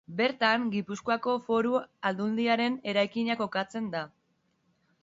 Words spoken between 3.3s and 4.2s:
kokatzen da.